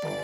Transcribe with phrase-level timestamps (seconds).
[0.00, 0.14] Музыка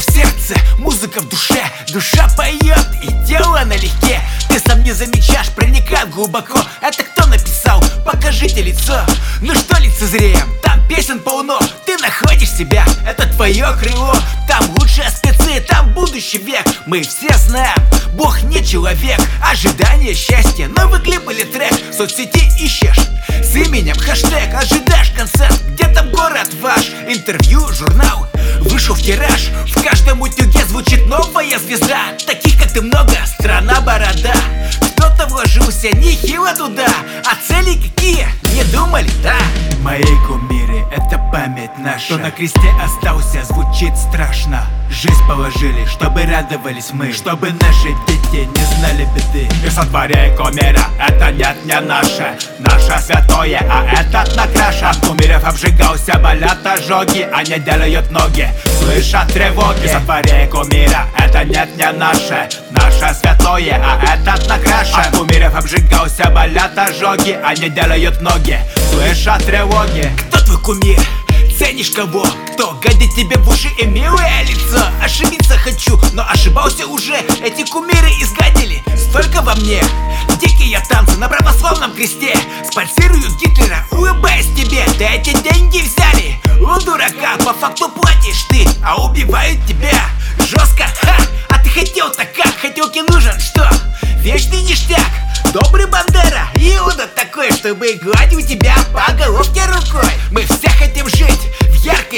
[0.00, 1.64] в сердце, музыка в душе.
[1.90, 4.20] Душа поет и тело налегке.
[4.50, 6.58] Ты сам не замечаешь, проникает глубоко.
[6.82, 7.82] Это кто написал?
[8.04, 9.00] Покажите лицо.
[9.40, 10.46] Ну что лицезреем?
[10.62, 11.58] Там песен полно
[12.08, 14.14] находишь себя, это твое крыло.
[14.48, 16.64] Там лучшие спецы, там будущий век.
[16.86, 17.76] Мы все знаем,
[18.14, 19.20] Бог не человек.
[19.44, 21.72] Ожидание счастья, новый клип или трек.
[21.90, 23.08] В соцсети ищешь
[23.42, 24.54] с именем хэштег.
[24.54, 26.88] Ожидаешь концерт, где там город ваш?
[27.06, 28.26] Интервью, журнал,
[28.60, 29.50] вышел в тираж.
[29.66, 32.14] В каждом утюге звучит новая звезда.
[32.26, 34.34] Таких как ты много, страна борода.
[34.92, 36.88] Кто-то вложился нехило туда.
[37.26, 38.26] А цели какие?
[38.54, 39.36] Не думали, да?
[40.00, 40.27] Это
[41.48, 42.04] память наша.
[42.04, 44.66] Что на кресте остался, звучит страшно.
[44.90, 47.12] Жизнь положили, чтобы радовались мы.
[47.12, 49.48] Чтобы наши дети не знали беды.
[49.64, 52.38] И сотворяй кумира, это нет не наше.
[52.58, 54.90] Наше святое, а этот накраша.
[54.90, 57.28] От кумиров обжигался, болят ожоги.
[57.32, 58.48] Они делают ноги,
[58.80, 59.84] слышат тревоги.
[59.84, 62.48] И сотворяй кумира, это нет не наше.
[62.70, 65.02] Наше святое, а этот накраша.
[65.02, 67.38] От кумиров обжигался, болят ожоги.
[67.44, 68.58] Они делают ноги,
[68.90, 70.10] слышат тревоги.
[70.28, 70.98] Кто твой кумир?
[71.58, 72.24] Ценишь кого?
[72.52, 74.80] Кто гадит тебе в уши и милое лицо?
[75.02, 79.82] Ошибиться хочу, но ошибался уже Эти кумиры изгадили столько во мне
[80.40, 82.36] Дикие танцы на православном кресте
[82.70, 89.04] Спонсируют Гитлера, улыбаясь тебе Да эти деньги взяли у дурака По факту платишь ты, а
[89.04, 91.16] убивают тебя Жестко, ха!
[91.48, 92.54] А ты хотел-то как?
[92.60, 93.68] Хотелки нужен, что?
[94.20, 95.10] Вечный ништяк
[95.52, 101.17] Добрый Бандера, Иуда такой, чтобы гладил тебя по головке рукой Мы все хотим жить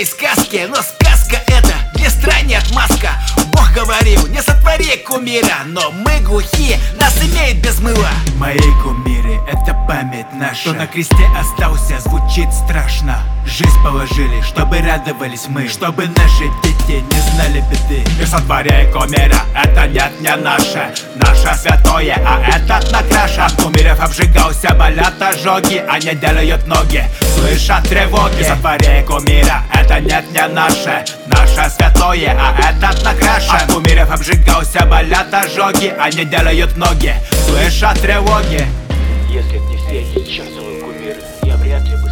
[0.00, 3.10] в яркой сказке Но сказка это для стране отмазка.
[3.52, 4.40] Бог говорил, не
[4.70, 8.10] сотвори кумира Но мы глухие, нас имеет без мыла.
[8.36, 10.54] Мои кумиры, это память наша.
[10.54, 13.18] Что на кресте остался, звучит страшно.
[13.46, 15.68] Жизнь положили, чтобы радовались мы.
[15.68, 18.04] Чтобы наши дети не знали беды.
[18.20, 20.94] И сотворяй кумира, это нет не наше.
[21.16, 23.46] Наше святое, а этот накраша.
[23.46, 27.04] От кумиров обжигался, болят ожоги Они делают ноги,
[27.34, 28.40] слышат тревоги.
[28.40, 34.84] И сотворяй кумира, это нет не наше Наше святое, а этот накраша От кумиров обжигался,
[34.86, 37.14] болят ожоги Они делают ноги,
[37.46, 38.66] слышат тревоги.
[39.30, 42.09] Если б не все эти чертовы кумиры, я вряд ли бы